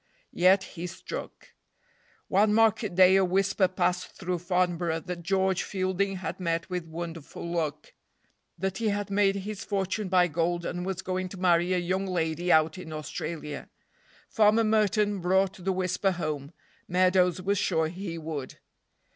[0.33, 1.49] Yet he struck.
[2.27, 7.47] One market day a whisper passed through Farnborough that George Fielding had met with wonderful
[7.47, 7.93] luck.
[8.57, 12.07] That he had made his fortune by gold, and was going to marry a young
[12.07, 13.69] lady out in Australia.
[14.27, 16.51] Farmer Merton brought the whisper home.
[16.87, 18.57] Meadows was sure he would.